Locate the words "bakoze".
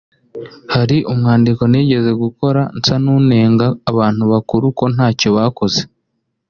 5.37-5.81